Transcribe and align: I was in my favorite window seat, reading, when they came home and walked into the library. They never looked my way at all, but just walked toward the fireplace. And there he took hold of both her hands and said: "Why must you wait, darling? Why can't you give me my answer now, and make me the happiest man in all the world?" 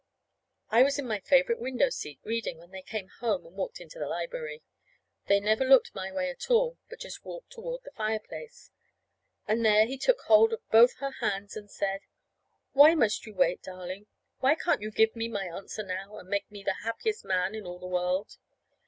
I 0.71 0.81
was 0.81 0.97
in 0.97 1.07
my 1.07 1.19
favorite 1.19 1.59
window 1.59 1.91
seat, 1.91 2.19
reading, 2.23 2.57
when 2.57 2.71
they 2.71 2.81
came 2.81 3.09
home 3.19 3.45
and 3.45 3.55
walked 3.55 3.79
into 3.79 3.99
the 3.99 4.07
library. 4.07 4.63
They 5.27 5.39
never 5.39 5.63
looked 5.63 5.93
my 5.93 6.11
way 6.11 6.27
at 6.31 6.49
all, 6.49 6.79
but 6.89 6.99
just 6.99 7.23
walked 7.23 7.51
toward 7.51 7.83
the 7.83 7.91
fireplace. 7.91 8.71
And 9.47 9.63
there 9.63 9.85
he 9.85 9.99
took 9.99 10.21
hold 10.21 10.53
of 10.53 10.67
both 10.71 10.95
her 10.95 11.11
hands 11.19 11.55
and 11.55 11.69
said: 11.69 11.99
"Why 12.71 12.95
must 12.95 13.27
you 13.27 13.35
wait, 13.35 13.61
darling? 13.61 14.07
Why 14.39 14.55
can't 14.55 14.81
you 14.81 14.89
give 14.89 15.15
me 15.15 15.27
my 15.27 15.45
answer 15.45 15.83
now, 15.83 16.17
and 16.17 16.27
make 16.27 16.49
me 16.49 16.63
the 16.63 16.77
happiest 16.83 17.23
man 17.23 17.53
in 17.53 17.67
all 17.67 17.77
the 17.77 17.85
world?" 17.85 18.39